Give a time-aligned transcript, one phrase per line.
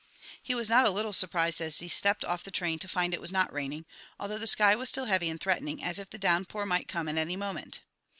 [0.41, 3.21] He was not a little surprised as he stepped off the train to find it
[3.21, 3.85] was not raining,
[4.19, 7.17] although the sky was still heavy and threatening, as if the downpour might come at
[7.17, 7.81] any moment.